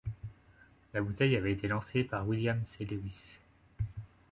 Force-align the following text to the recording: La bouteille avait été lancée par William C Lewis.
La 0.95 1.01
bouteille 1.03 1.35
avait 1.35 1.51
été 1.51 1.67
lancée 1.67 2.03
par 2.03 2.27
William 2.27 2.59
C 2.65 2.85
Lewis. 2.85 3.37